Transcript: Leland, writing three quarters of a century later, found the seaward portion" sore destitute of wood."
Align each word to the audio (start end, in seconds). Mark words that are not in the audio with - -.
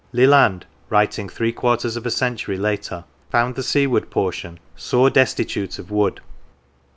Leland, 0.13 0.65
writing 0.89 1.29
three 1.29 1.51
quarters 1.53 1.95
of 1.95 2.07
a 2.07 2.09
century 2.09 2.57
later, 2.57 3.03
found 3.29 3.53
the 3.53 3.61
seaward 3.61 4.09
portion" 4.09 4.59
sore 4.75 5.11
destitute 5.11 5.77
of 5.77 5.91
wood." 5.91 6.21